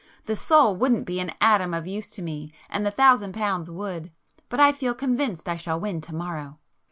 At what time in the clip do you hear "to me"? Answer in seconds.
2.09-2.51